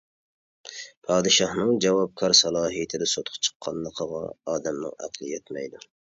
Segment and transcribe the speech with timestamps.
[1.09, 4.23] پادىشاھنىڭ جاۋابكار سالاھىيىتىدە سوتقا چىققانلىقىغا
[4.55, 5.83] ئادەمنىڭ ئەقلى يەتمەيدۇ.